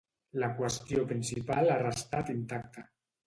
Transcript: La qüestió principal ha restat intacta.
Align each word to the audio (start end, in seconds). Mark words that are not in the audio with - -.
La 0.43 0.47
qüestió 0.59 1.03
principal 1.11 1.69
ha 1.73 1.77
restat 1.83 2.35
intacta. 2.37 2.87